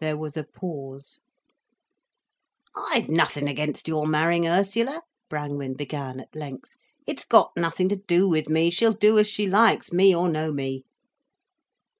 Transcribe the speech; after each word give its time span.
There 0.00 0.16
was 0.16 0.36
a 0.36 0.42
pause. 0.42 1.20
"I've 2.74 3.08
nothing 3.08 3.48
against 3.48 3.86
your 3.86 4.04
marrying 4.04 4.48
Ursula," 4.48 5.02
Brangwen 5.30 5.74
began 5.74 6.18
at 6.18 6.34
length. 6.34 6.70
"It's 7.06 7.24
got 7.24 7.52
nothing 7.56 7.88
to 7.90 7.96
do 7.96 8.26
with 8.28 8.48
me, 8.48 8.70
she'll 8.70 8.90
do 8.94 9.16
as 9.16 9.28
she 9.28 9.46
likes, 9.46 9.92
me 9.92 10.12
or 10.12 10.28
no 10.28 10.50
me." 10.50 10.82